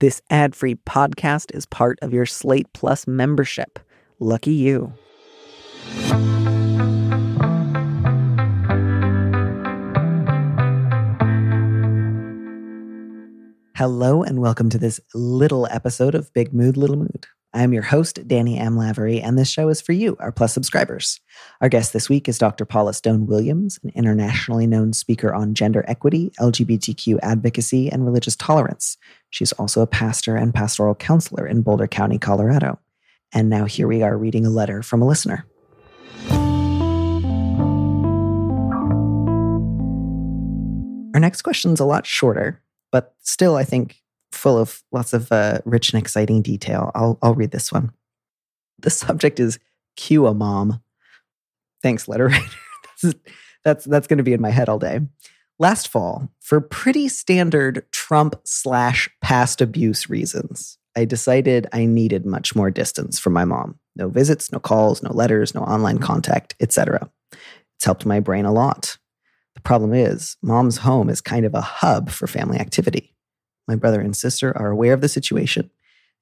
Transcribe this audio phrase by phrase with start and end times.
[0.00, 3.80] This ad free podcast is part of your Slate Plus membership.
[4.20, 4.92] Lucky you.
[13.74, 17.26] Hello, and welcome to this little episode of Big Mood, Little Mood.
[17.58, 18.76] I'm your host, Danny M.
[18.76, 21.18] Lavery, and this show is for you, our Plus subscribers.
[21.60, 22.64] Our guest this week is Dr.
[22.64, 28.96] Paula Stone Williams, an internationally known speaker on gender equity, LGBTQ advocacy, and religious tolerance.
[29.30, 32.78] She's also a pastor and pastoral counselor in Boulder County, Colorado.
[33.34, 35.44] And now here we are reading a letter from a listener.
[41.12, 42.62] Our next question is a lot shorter,
[42.92, 43.96] but still, I think,
[44.38, 46.90] full of lots of uh, rich and exciting detail.
[46.94, 47.92] I'll, I'll read this one.
[48.78, 49.58] The subject is
[49.96, 50.80] Q-A-Mom.
[51.82, 52.46] Thanks, letter writer.
[53.02, 53.14] that's
[53.64, 55.00] that's, that's going to be in my head all day.
[55.58, 62.54] Last fall, for pretty standard Trump slash past abuse reasons, I decided I needed much
[62.54, 63.78] more distance from my mom.
[63.96, 67.10] No visits, no calls, no letters, no online contact, etc.
[67.76, 68.96] It's helped my brain a lot.
[69.56, 73.16] The problem is, mom's home is kind of a hub for family activity.
[73.68, 75.70] My brother and sister are aware of the situation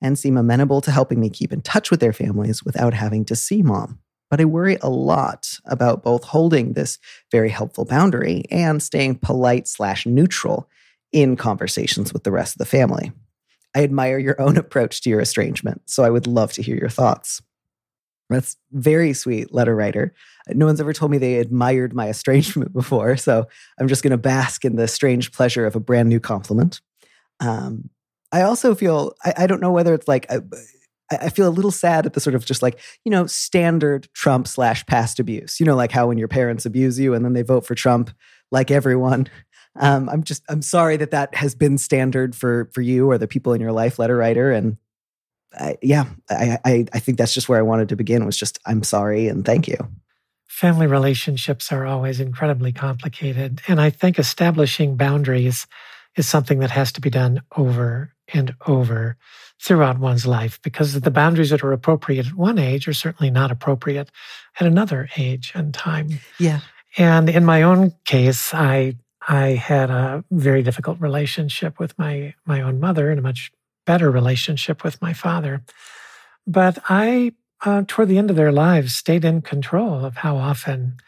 [0.03, 3.37] and seem amenable to helping me keep in touch with their families without having to
[3.37, 4.01] see mom.
[4.29, 6.99] But I worry a lot about both holding this
[7.31, 10.69] very helpful boundary and staying polite slash neutral
[11.13, 13.13] in conversations with the rest of the family.
[13.75, 16.89] I admire your own approach to your estrangement, so I would love to hear your
[16.89, 17.41] thoughts.
[18.29, 20.13] That's very sweet, letter writer.
[20.49, 23.47] No one's ever told me they admired my estrangement before, so
[23.79, 26.81] I'm just going to bask in the strange pleasure of a brand new compliment.
[27.41, 27.91] Um,
[28.33, 30.41] I also feel, I, I, don't know whether it's like, I,
[31.11, 34.49] I feel a little sad at the sort of just like, you know, standard Trump
[34.49, 35.61] slash past abuse.
[35.61, 38.11] You know, like how when your parents abuse you and then they vote for Trump,
[38.51, 39.29] like everyone.
[39.79, 43.29] Um, I'm just, I'm sorry that that has been standard for for you or the
[43.29, 44.51] people in your life, letter writer.
[44.51, 44.79] And
[45.59, 48.59] I, yeah, I, I, I think that's just where I wanted to begin was just
[48.67, 49.77] I'm sorry and thank you.
[50.47, 55.67] Family relationships are always incredibly complicated, and I think establishing boundaries
[56.17, 59.17] is something that has to be done over and over
[59.63, 63.51] throughout one's life because the boundaries that are appropriate at one age are certainly not
[63.51, 64.11] appropriate
[64.61, 66.09] at another age and time.
[66.39, 66.61] Yeah.
[66.97, 68.97] And in my own case, I
[69.29, 73.51] I had a very difficult relationship with my my own mother and a much
[73.85, 75.63] better relationship with my father.
[76.47, 77.33] But I,
[77.65, 80.99] uh, toward the end of their lives, stayed in control of how often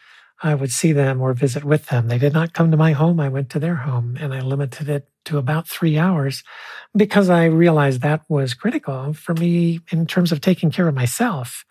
[0.41, 2.07] I would see them or visit with them.
[2.07, 3.19] They did not come to my home.
[3.19, 6.43] I went to their home and I limited it to about three hours
[6.95, 11.65] because I realized that was critical for me in terms of taking care of myself.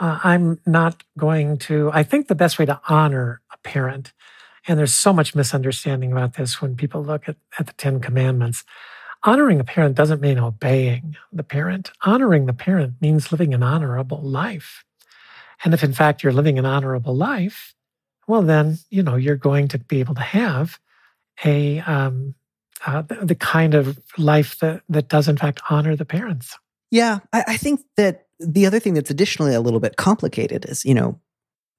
[0.00, 4.12] Uh, I'm not going to, I think the best way to honor a parent,
[4.66, 8.64] and there's so much misunderstanding about this when people look at, at the Ten Commandments.
[9.22, 11.90] Honoring a parent doesn't mean obeying the parent.
[12.02, 14.84] Honoring the parent means living an honorable life.
[15.62, 17.74] And if in fact you're living an honorable life,
[18.30, 20.78] well, then, you know, you're going to be able to have
[21.44, 22.36] a, um,
[22.86, 26.56] uh, the, the, kind of life that, that does in fact honor the parents.
[26.92, 27.18] Yeah.
[27.32, 30.94] I, I think that the other thing that's additionally a little bit complicated is, you
[30.94, 31.20] know,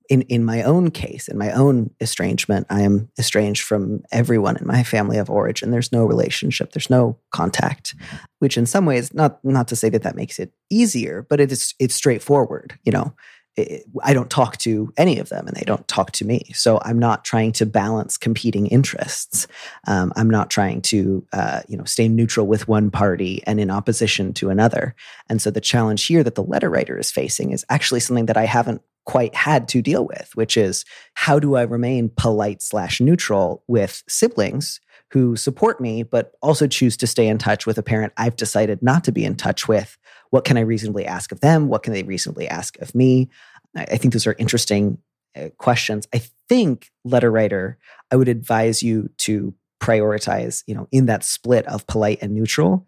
[0.10, 4.68] in, in my own case, in my own estrangement, I am estranged from everyone in
[4.68, 5.72] my family of origin.
[5.72, 7.96] There's no relationship, there's no contact,
[8.40, 11.50] which in some ways, not not to say that that makes it easier, but it
[11.50, 12.78] is it's straightforward.
[12.84, 13.14] You know,
[13.58, 16.52] I don't talk to any of them and they don't talk to me.
[16.54, 19.48] So I'm not trying to balance competing interests.
[19.88, 23.70] Um, I'm not trying to, uh, you know, stay neutral with one party and in
[23.70, 24.96] opposition to another.
[25.28, 28.38] And so the challenge here that the letter writer is facing is actually something that
[28.38, 30.86] I haven't quite had to deal with, which is
[31.16, 34.80] how do I remain polite slash neutral with siblings
[35.12, 38.82] who support me, but also choose to stay in touch with a parent I've decided
[38.82, 39.98] not to be in touch with
[40.32, 41.68] what can I reasonably ask of them?
[41.68, 43.30] What can they reasonably ask of me?
[43.76, 44.98] I think those are interesting
[45.36, 46.08] uh, questions.
[46.14, 47.78] I think, letter writer,
[48.12, 52.88] I would advise you to prioritize, you know, in that split of polite and neutral.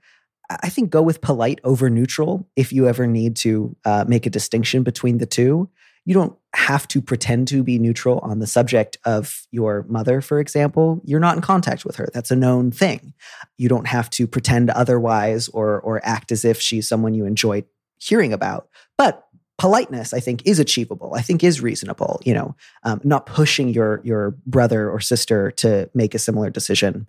[0.49, 4.29] I think go with polite over neutral if you ever need to uh, make a
[4.29, 5.69] distinction between the two.
[6.05, 10.39] You don't have to pretend to be neutral on the subject of your mother, for
[10.39, 11.01] example.
[11.03, 12.09] You're not in contact with her.
[12.13, 13.13] That's a known thing.
[13.57, 17.63] You don't have to pretend otherwise or, or act as if she's someone you enjoy
[18.00, 18.67] hearing about.
[18.97, 19.25] But
[19.57, 21.13] politeness, I think, is achievable.
[21.15, 22.21] I think is reasonable.
[22.25, 27.07] You know, um, not pushing your your brother or sister to make a similar decision.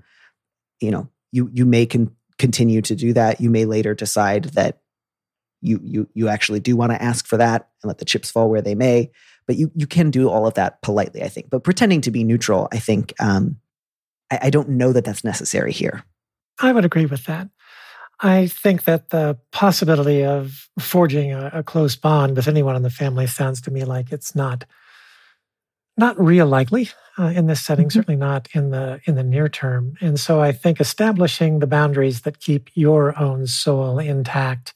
[0.81, 3.41] You know, you you may con- continue to do that.
[3.41, 4.81] You may later decide that
[5.65, 8.51] you you you actually do want to ask for that and let the chips fall
[8.51, 9.11] where they may.
[9.47, 11.51] But you you can do all of that politely, I think.
[11.51, 13.57] But pretending to be neutral, I think, um,
[14.31, 16.05] I, I don't know that that's necessary here.
[16.61, 17.49] I would agree with that.
[18.21, 22.91] I think that the possibility of forging a, a, close bond with anyone in the
[22.91, 24.65] family sounds to me like it's not
[25.97, 27.87] not real likely uh, in this setting.
[27.87, 27.99] Mm-hmm.
[27.99, 29.95] Certainly not in the in the near term.
[30.01, 34.75] And so I think establishing the boundaries that keep your own soul intact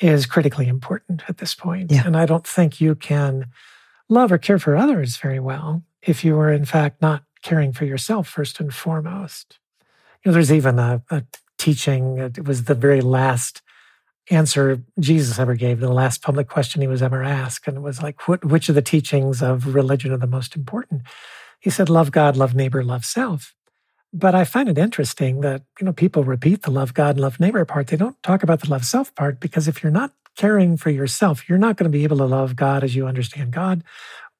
[0.00, 1.90] is critically important at this point.
[1.90, 2.02] Yeah.
[2.06, 3.46] And I don't think you can
[4.08, 7.84] love or care for others very well if you are in fact not caring for
[7.84, 9.58] yourself first and foremost.
[10.24, 11.22] You know, there's even a, a
[11.58, 12.20] teaching.
[12.20, 13.62] Uh, it was the very last
[14.30, 17.68] answer Jesus ever gave, the last public question he was ever asked.
[17.68, 21.02] And it was like, what, which of the teachings of religion are the most important?
[21.60, 23.54] He said, love God, love neighbor, love self.
[24.12, 27.40] But I find it interesting that, you know, people repeat the love God, and love
[27.40, 27.88] neighbor part.
[27.88, 31.48] They don't talk about the love self part because if you're not caring for yourself,
[31.48, 33.82] you're not going to be able to love God as you understand God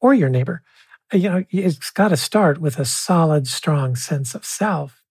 [0.00, 0.62] or your neighbor.
[1.12, 5.02] Uh, you know, it's got to start with a solid, strong sense of self.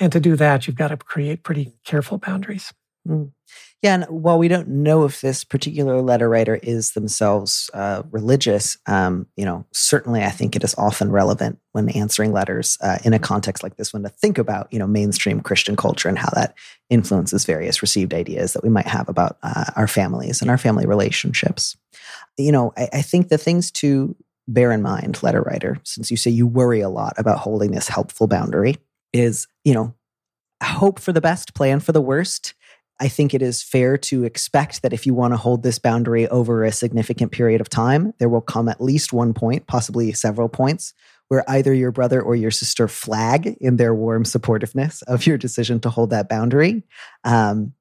[0.00, 2.72] And to do that, you've got to create pretty careful boundaries.
[3.08, 3.32] Mm.
[3.82, 8.78] Yeah, and while we don't know if this particular letter writer is themselves uh, religious,
[8.86, 13.12] um, you know, certainly I think it is often relevant when answering letters uh, in
[13.12, 16.30] a context like this one to think about, you know, mainstream Christian culture and how
[16.32, 16.54] that
[16.88, 20.86] influences various received ideas that we might have about uh, our families and our family
[20.86, 21.76] relationships.
[22.38, 24.16] You know, I, I think the things to
[24.48, 27.88] bear in mind, letter writer, since you say you worry a lot about holding this
[27.88, 28.78] helpful boundary,
[29.12, 29.94] is, you know,
[30.62, 32.54] hope for the best, plan for the worst
[33.00, 36.28] I think it is fair to expect that if you want to hold this boundary
[36.28, 40.48] over a significant period of time, there will come at least one point, possibly several
[40.48, 40.94] points,
[41.28, 45.80] where either your brother or your sister flag in their warm supportiveness of your decision
[45.80, 46.84] to hold that boundary.
[47.24, 47.72] Um,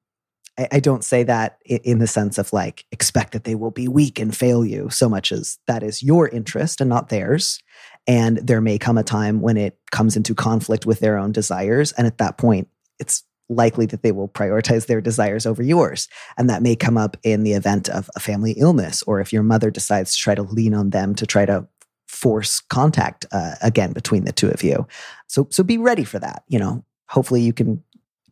[0.57, 3.87] I, I, don't say that in the sense of like expect that they will be
[3.87, 7.59] weak and fail you so much as that is your interest and not theirs.
[8.07, 11.91] And there may come a time when it comes into conflict with their own desires.
[11.93, 12.67] And at that point,
[12.99, 16.07] it's likely that they will prioritize their desires over yours.
[16.37, 19.43] And that may come up in the event of a family illness, or if your
[19.43, 21.67] mother decides to try to lean on them to try to
[22.07, 24.87] force contact uh, again between the two of you.
[25.27, 26.43] So, so be ready for that.
[26.47, 27.83] You know, hopefully you can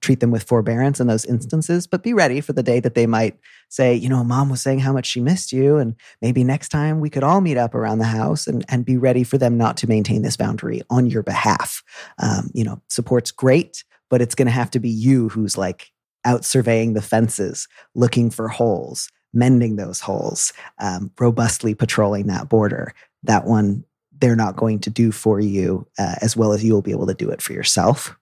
[0.02, 3.06] treat them with forbearance in those instances, but be ready for the day that they
[3.06, 3.38] might
[3.69, 5.78] say, you know, mom was saying how much she missed you.
[5.78, 8.98] And maybe next time we could all meet up around the house and, and be
[8.98, 11.84] ready for them not to maintain this boundary on your behalf.
[12.18, 15.90] Um, you know, support's great, but it's going to have to be you who's like
[16.25, 22.94] out surveying the fences, looking for holes, mending those holes, um, robustly patrolling that border.
[23.24, 23.84] That one
[24.19, 27.16] they're not going to do for you uh, as well as you'll be able to
[27.16, 28.16] do it for yourself.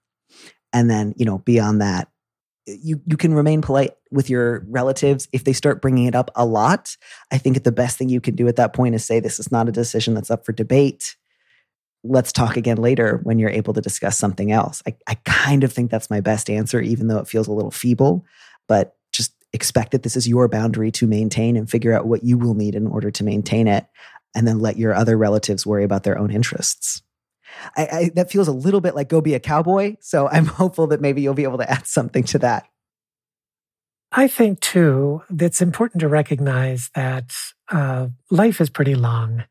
[0.71, 2.07] And then, you know, beyond that,
[2.67, 6.45] you you can remain polite with your relatives if they start bringing it up a
[6.45, 6.95] lot.
[7.31, 9.51] I think the best thing you can do at that point is say this is
[9.51, 11.15] not a decision that's up for debate
[12.03, 14.81] let's talk again later when you're able to discuss something else.
[14.87, 17.71] I, I kind of think that's my best answer, even though it feels a little
[17.71, 18.25] feeble,
[18.67, 22.37] but just expect that this is your boundary to maintain and figure out what you
[22.37, 23.85] will need in order to maintain it.
[24.35, 27.01] And then let your other relatives worry about their own interests.
[27.75, 29.97] I, I, that feels a little bit like go be a cowboy.
[30.01, 32.67] So I'm hopeful that maybe you'll be able to add something to that.
[34.11, 37.35] I think too, that it's important to recognize that
[37.69, 39.43] uh, life is pretty long.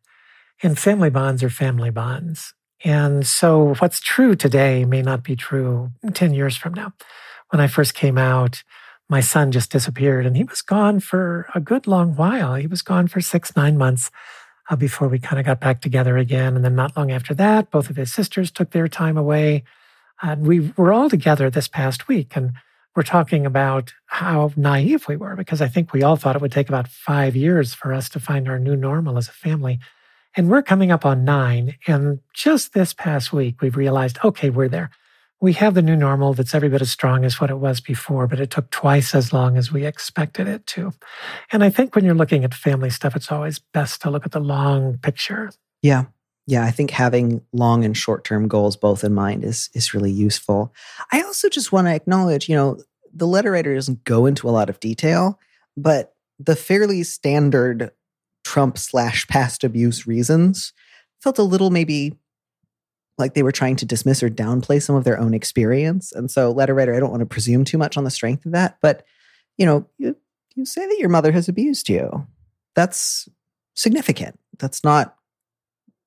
[0.63, 2.55] And family bonds are family bonds.
[2.85, 6.93] And so what's true today may not be true 10 years from now.
[7.51, 8.63] When I first came out,
[9.09, 12.55] my son just disappeared and he was gone for a good long while.
[12.55, 14.11] He was gone for six, nine months
[14.69, 16.57] uh, before we kind of got back together again.
[16.57, 19.65] And then not long after that, both of his sisters took their time away.
[20.21, 22.37] And we were all together this past week.
[22.37, 22.53] And
[22.95, 26.53] we're talking about how naive we were because I think we all thought it would
[26.53, 29.79] take about five years for us to find our new normal as a family.
[30.39, 31.75] And we're coming up on nine.
[31.89, 34.91] And just this past week, we've realized, okay, we're there.
[35.41, 38.29] We have the new normal that's every bit as strong as what it was before,
[38.29, 40.93] but it took twice as long as we expected it to.
[41.51, 44.31] And I think when you're looking at family stuff, it's always best to look at
[44.31, 45.51] the long picture.
[45.83, 46.05] Yeah.
[46.47, 50.13] Yeah, I think having long and short term goals both in mind is is really
[50.13, 50.73] useful.
[51.13, 52.79] I also just want to acknowledge, you know,
[53.13, 55.41] the letter writer doesn't go into a lot of detail,
[55.77, 57.91] but the fairly standard
[58.49, 60.73] Trump slash past abuse reasons
[61.21, 62.17] felt a little maybe
[63.19, 66.13] like they were trying to dismiss or downplay some of their own experience.
[66.13, 68.53] And so, letter writer, I don't want to presume too much on the strength of
[68.53, 69.05] that, but
[69.59, 70.17] you know, you,
[70.55, 72.27] you say that your mother has abused you.
[72.75, 73.29] That's
[73.75, 74.41] significant.
[74.59, 75.15] That's not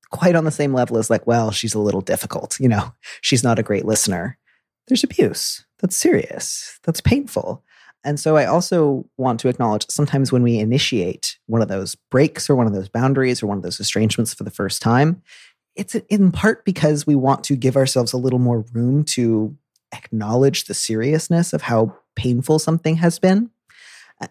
[0.09, 2.59] quite on the same level as like, well, she's a little difficult.
[2.59, 4.39] You know, she's not a great listener.
[4.87, 5.63] There's abuse.
[5.77, 6.79] That's serious.
[6.81, 7.63] That's painful.
[8.03, 12.49] And so I also want to acknowledge sometimes when we initiate one of those breaks
[12.49, 15.21] or one of those boundaries or one of those estrangements for the first time,
[15.75, 19.55] it's in part because we want to give ourselves a little more room to
[19.93, 23.49] acknowledge the seriousness of how painful something has been.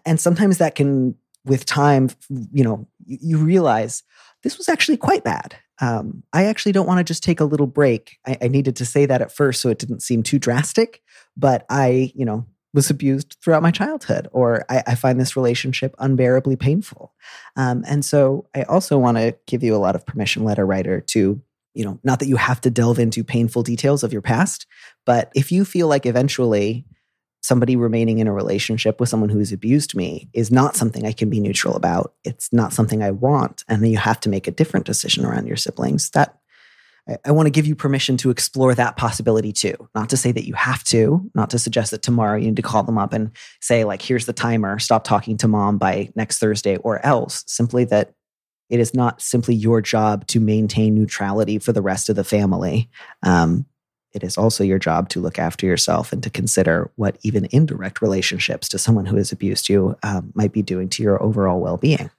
[0.05, 2.09] And sometimes that can, with time,
[2.51, 4.03] you know, you, realize
[4.43, 5.55] this was actually quite bad.
[5.79, 8.17] Um, I actually don't want to just take a little break.
[8.25, 11.01] I, I needed to say that at first so it didn't seem too drastic,
[11.35, 15.93] but I, you know, was abused throughout my childhood, or I, I find this relationship
[15.99, 17.13] unbearably painful.
[17.55, 21.01] Um, and so I also want to give you a lot of permission, letter writer,
[21.01, 21.41] to,
[21.73, 24.67] you know, not that you have to delve into painful details of your past,
[25.05, 26.85] but if you feel like eventually
[27.41, 31.29] somebody remaining in a relationship with someone who's abused me is not something I can
[31.29, 32.13] be neutral about.
[32.23, 33.63] It's not something I want.
[33.67, 36.11] And then you have to make a different decision around your siblings.
[36.11, 36.37] That
[37.07, 39.75] I, I want to give you permission to explore that possibility too.
[39.95, 42.61] Not to say that you have to, not to suggest that tomorrow you need to
[42.61, 46.39] call them up and say, like, here's the timer, stop talking to mom by next
[46.39, 47.43] Thursday, or else.
[47.47, 48.13] Simply that
[48.69, 52.89] it is not simply your job to maintain neutrality for the rest of the family.
[53.21, 53.65] Um,
[54.13, 58.01] it is also your job to look after yourself and to consider what even indirect
[58.01, 61.77] relationships to someone who has abused you um, might be doing to your overall well
[61.77, 62.09] being.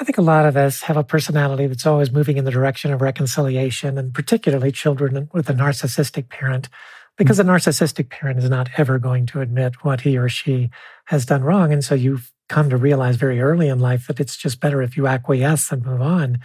[0.00, 2.92] I think a lot of us have a personality that's always moving in the direction
[2.92, 6.68] of reconciliation, and particularly children with a narcissistic parent,
[7.16, 7.50] because mm-hmm.
[7.50, 10.70] a narcissistic parent is not ever going to admit what he or she
[11.06, 11.72] has done wrong.
[11.72, 14.96] And so you've come to realize very early in life that it's just better if
[14.96, 16.38] you acquiesce and move on.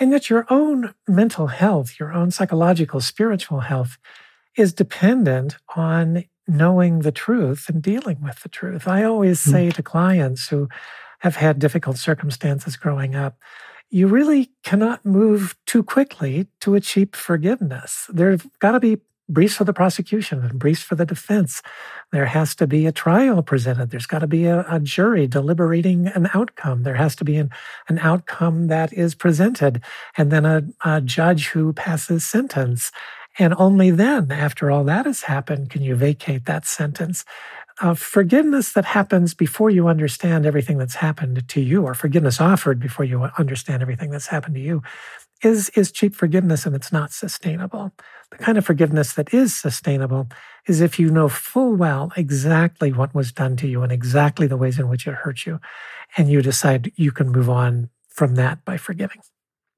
[0.00, 3.96] And that your own mental health, your own psychological, spiritual health
[4.56, 8.88] is dependent on knowing the truth and dealing with the truth.
[8.88, 9.50] I always hmm.
[9.50, 10.68] say to clients who
[11.18, 13.38] have had difficult circumstances growing up,
[13.90, 18.06] you really cannot move too quickly to achieve forgiveness.
[18.10, 18.98] There's got to be
[19.28, 21.62] briefs for the prosecution and briefs for the defense.
[22.12, 23.90] There has to be a trial presented.
[23.90, 26.82] There's got to be a, a jury deliberating an outcome.
[26.82, 27.50] There has to be an,
[27.88, 29.82] an outcome that is presented,
[30.16, 32.90] and then a, a judge who passes sentence.
[33.38, 37.24] And only then, after all that has happened, can you vacate that sentence.
[37.94, 43.04] Forgiveness that happens before you understand everything that's happened to you, or forgiveness offered before
[43.04, 44.82] you understand everything that's happened to you,
[45.44, 47.92] is, is cheap forgiveness and it's not sustainable.
[48.32, 50.28] The kind of forgiveness that is sustainable
[50.66, 54.56] is if you know full well exactly what was done to you and exactly the
[54.56, 55.60] ways in which it hurt you,
[56.16, 59.20] and you decide you can move on from that by forgiving.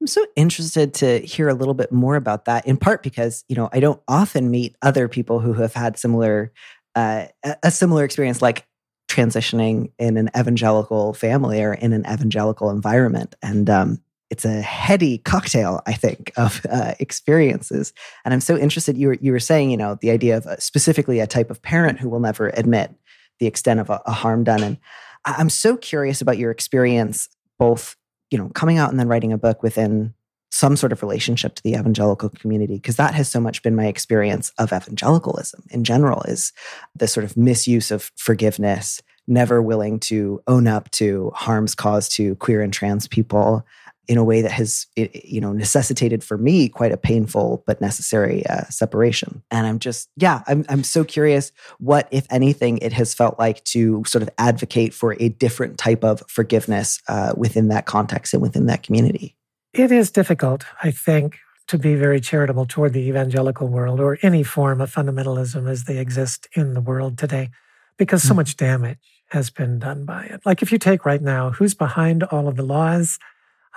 [0.01, 3.55] I'm so interested to hear a little bit more about that, in part because, you
[3.55, 6.51] know, I don't often meet other people who have had similar,
[6.95, 7.25] uh,
[7.63, 8.65] a similar experience like
[9.09, 13.35] transitioning in an evangelical family or in an evangelical environment.
[13.41, 17.93] And um, it's a heady cocktail, I think, of uh, experiences.
[18.23, 18.97] And I'm so interested.
[18.97, 21.61] You were, you were saying, you know, the idea of uh, specifically a type of
[21.61, 22.93] parent who will never admit
[23.39, 24.63] the extent of a, a harm done.
[24.63, 24.77] And
[25.25, 27.27] I'm so curious about your experience,
[27.59, 27.97] both
[28.31, 30.13] you know, coming out and then writing a book within
[30.51, 33.87] some sort of relationship to the evangelical community because that has so much been my
[33.87, 36.51] experience of evangelicalism in general is
[36.95, 42.35] the sort of misuse of forgiveness never willing to own up to harms caused to
[42.35, 43.65] queer and trans people
[44.07, 48.45] in a way that has you know necessitated for me quite a painful but necessary
[48.47, 49.41] uh, separation.
[49.51, 53.63] And i'm just yeah I'm, I'm so curious what if anything it has felt like
[53.65, 58.41] to sort of advocate for a different type of forgiveness uh, within that context and
[58.41, 59.37] within that community
[59.73, 61.37] it is difficult i think
[61.67, 65.97] to be very charitable toward the evangelical world or any form of fundamentalism as they
[65.97, 67.49] exist in the world today
[67.97, 68.37] because so mm-hmm.
[68.37, 68.97] much damage
[69.29, 72.55] has been done by it like if you take right now who's behind all of
[72.55, 73.19] the laws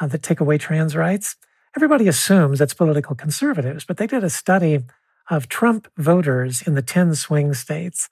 [0.00, 1.36] uh, that take away trans rights.
[1.76, 4.80] Everybody assumes it's political conservatives, but they did a study
[5.30, 8.08] of Trump voters in the 10 swing states.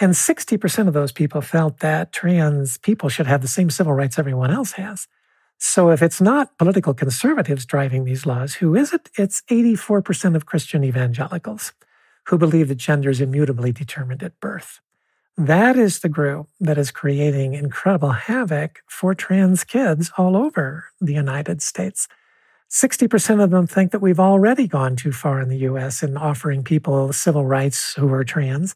[0.00, 4.18] And 60% of those people felt that trans people should have the same civil rights
[4.18, 5.08] everyone else has.
[5.58, 9.10] So if it's not political conservatives driving these laws, who is it?
[9.16, 11.72] It's 84% of Christian evangelicals
[12.26, 14.80] who believe that gender is immutably determined at birth.
[15.38, 21.12] That is the group that is creating incredible havoc for trans kids all over the
[21.12, 22.08] United States.
[22.70, 26.64] 60% of them think that we've already gone too far in the US in offering
[26.64, 28.74] people civil rights who are trans.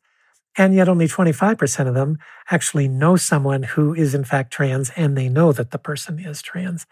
[0.56, 2.18] And yet only 25% of them
[2.50, 6.42] actually know someone who is in fact trans and they know that the person is
[6.42, 6.86] trans.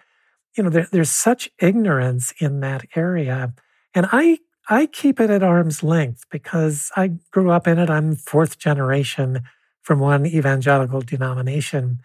[0.57, 3.53] You know, there, there's such ignorance in that area.
[3.95, 4.39] And I,
[4.69, 7.91] I keep it at arm's length because I grew up in it.
[7.91, 9.43] I'm fourth generation
[9.83, 12.01] from one evangelical denomination.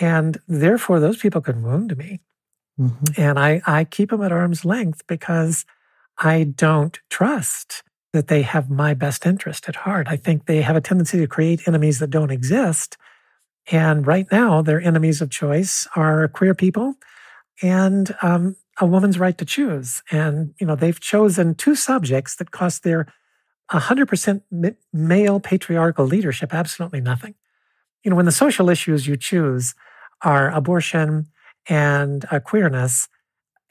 [0.00, 2.20] And therefore, those people could wound me.
[2.78, 3.20] Mm-hmm.
[3.20, 5.64] And I, I keep them at arm's length because
[6.18, 10.08] I don't trust that they have my best interest at heart.
[10.10, 12.96] I think they have a tendency to create enemies that don't exist.
[13.70, 16.94] And right now, their enemies of choice are queer people
[17.62, 20.02] and um, a woman's right to choose.
[20.10, 23.06] And, you know, they've chosen two subjects that cost their
[23.70, 24.42] 100%
[24.92, 27.34] male patriarchal leadership, absolutely nothing.
[28.02, 29.74] you know, when the social issues you choose
[30.22, 31.28] are abortion
[31.68, 33.08] and uh, queerness,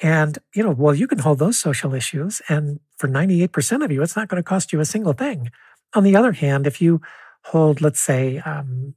[0.01, 2.41] and, you know, well, you can hold those social issues.
[2.47, 5.51] And for 98% of you, it's not going to cost you a single thing.
[5.93, 7.01] On the other hand, if you
[7.45, 8.95] hold, let's say, um,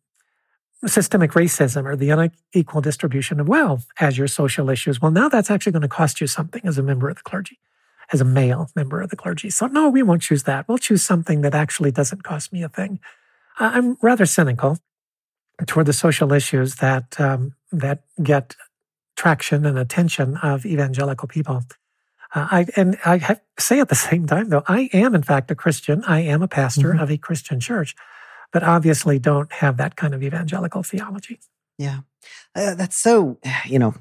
[0.87, 5.51] systemic racism or the unequal distribution of wealth as your social issues, well, now that's
[5.51, 7.59] actually going to cost you something as a member of the clergy,
[8.13, 9.51] as a male member of the clergy.
[9.51, 10.69] So, no, we won't choose that.
[10.69, 13.01] We'll choose something that actually doesn't cost me a thing.
[13.59, 14.79] I'm rather cynical
[15.67, 18.57] toward the social issues that um, that get
[19.17, 21.63] traction and attention of evangelical people.
[22.35, 25.51] Uh, I and I have, say at the same time, though, I am in fact
[25.51, 26.03] a Christian.
[26.07, 27.01] I am a pastor mm-hmm.
[27.01, 27.95] of a Christian church,
[28.53, 31.41] but obviously don't have that kind of evangelical theology.
[31.79, 32.01] Yeah,
[32.55, 33.39] uh, that's so.
[33.67, 33.95] You know,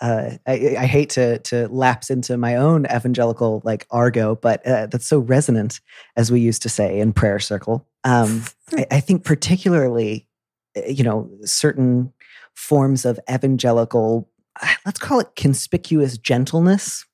[0.00, 4.86] uh, I, I, hate to to lapse into my own evangelical like argot, but uh,
[4.86, 5.80] that's so resonant,
[6.16, 7.86] as we used to say in prayer circle.
[8.04, 10.28] Um, I, I, think particularly,
[10.76, 12.12] uh, you know, certain
[12.54, 14.28] forms of evangelical
[14.86, 17.04] let's call it conspicuous gentleness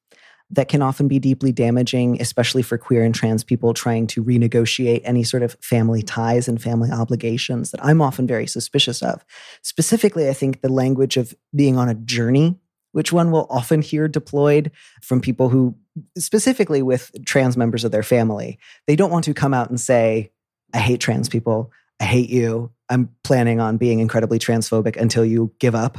[0.51, 5.01] that can often be deeply damaging, especially for queer and trans people trying to renegotiate
[5.05, 9.25] any sort of family ties and family obligations that I'm often very suspicious of.
[9.63, 12.59] Specifically, I think the language of being on a journey,
[12.93, 14.71] which one will often hear deployed
[15.03, 15.75] from people who,
[16.17, 20.31] specifically with trans members of their family, they don't want to come out and say,
[20.73, 21.73] I hate trans people.
[22.01, 22.71] I hate you.
[22.91, 25.99] I'm planning on being incredibly transphobic until you give up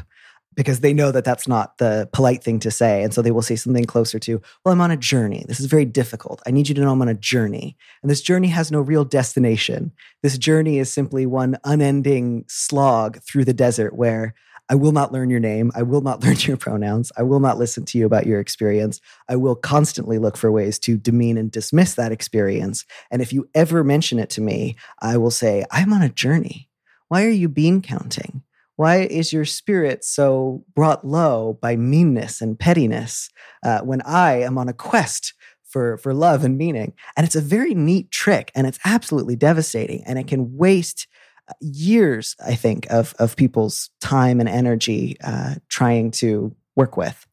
[0.55, 3.03] because they know that that's not the polite thing to say.
[3.03, 5.45] And so they will say something closer to, well, I'm on a journey.
[5.47, 6.41] This is very difficult.
[6.47, 7.77] I need you to know I'm on a journey.
[8.01, 9.91] And this journey has no real destination.
[10.23, 14.33] This journey is simply one unending slog through the desert where
[14.67, 15.71] I will not learn your name.
[15.75, 17.11] I will not learn your pronouns.
[17.17, 19.01] I will not listen to you about your experience.
[19.29, 22.85] I will constantly look for ways to demean and dismiss that experience.
[23.11, 26.69] And if you ever mention it to me, I will say, I'm on a journey.
[27.09, 28.41] Why are you bean counting?
[28.75, 33.29] Why is your spirit so brought low by meanness and pettiness
[33.63, 35.33] uh, when I am on a quest
[35.63, 36.93] for, for love and meaning?
[37.15, 41.07] And it's a very neat trick and it's absolutely devastating and it can waste
[41.47, 47.25] uh, years, I think, of, of people's time and energy uh, trying to work with.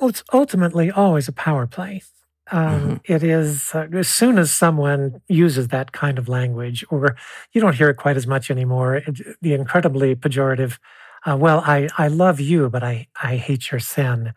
[0.00, 2.02] Well, it's ultimately always a power play.
[2.50, 3.12] Um, mm-hmm.
[3.12, 7.16] it is uh, as soon as someone uses that kind of language, or
[7.52, 8.96] you don't hear it quite as much anymore.
[8.96, 10.78] It, the incredibly pejorative,
[11.24, 14.32] uh, "Well, I I love you, but I I hate your sin."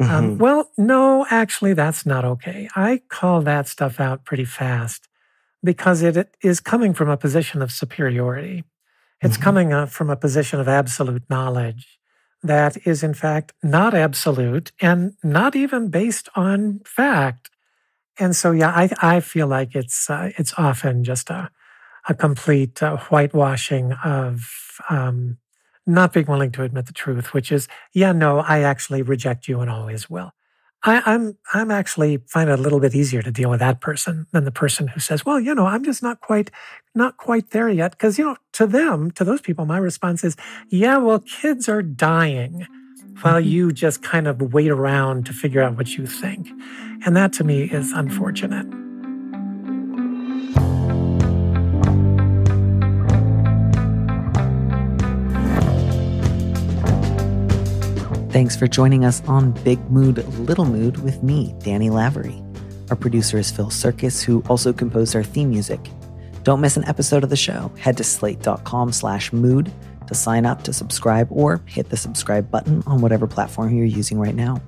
[0.00, 0.14] Um, mm-hmm.
[0.14, 2.68] Um, well, no, actually, that's not okay.
[2.74, 5.08] I call that stuff out pretty fast
[5.62, 8.64] because it is coming from a position of superiority.
[9.20, 9.42] It's mm-hmm.
[9.42, 11.99] coming uh, from a position of absolute knowledge
[12.42, 17.50] that is, in fact, not absolute and not even based on fact.
[18.18, 21.50] And so, yeah, I, I feel like it's uh, it's often just a
[22.08, 25.38] a complete uh, whitewashing of um,
[25.86, 29.60] not being willing to admit the truth, which is, yeah, no, I actually reject you
[29.60, 30.32] and always will.
[30.82, 34.26] I, I'm I'm actually find it a little bit easier to deal with that person
[34.32, 36.50] than the person who says, well, you know, I'm just not quite
[36.94, 37.92] not quite there yet.
[37.92, 40.36] Because you know, to them, to those people, my response is,
[40.70, 42.66] yeah, well, kids are dying
[43.20, 43.48] while mm-hmm.
[43.48, 46.48] you just kind of wait around to figure out what you think.
[47.04, 48.79] And that to me is unfortunate.
[58.30, 62.40] Thanks for joining us on Big Mood, Little Mood with me, Danny Lavery.
[62.88, 65.80] Our producer is Phil Surkis, who also composed our theme music.
[66.44, 67.72] Don't miss an episode of the show.
[67.76, 69.72] Head to slate.com slash mood
[70.06, 74.16] to sign up to subscribe or hit the subscribe button on whatever platform you're using
[74.16, 74.62] right now.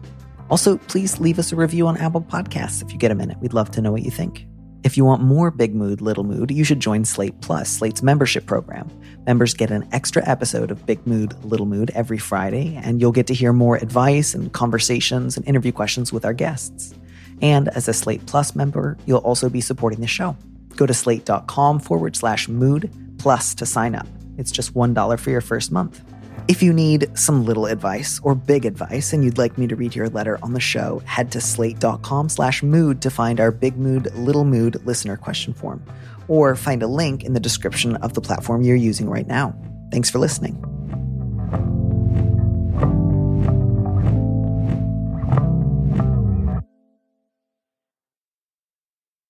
[0.50, 3.38] Also, please leave us a review on Apple Podcasts if you get a minute.
[3.38, 4.44] We'd love to know what you think.
[4.84, 8.46] If you want more Big Mood, Little Mood, you should join Slate Plus, Slate's membership
[8.46, 8.90] program.
[9.26, 13.28] Members get an extra episode of Big Mood, Little Mood every Friday, and you'll get
[13.28, 16.94] to hear more advice and conversations and interview questions with our guests.
[17.40, 20.36] And as a Slate Plus member, you'll also be supporting the show.
[20.74, 24.08] Go to slate.com forward slash mood plus to sign up.
[24.36, 26.02] It's just $1 for your first month.
[26.48, 29.94] If you need some little advice or big advice and you'd like me to read
[29.94, 34.12] your letter on the show, head to slate.com slash mood to find our big mood,
[34.16, 35.84] little mood listener question form,
[36.26, 39.54] or find a link in the description of the platform you're using right now.
[39.92, 40.58] Thanks for listening.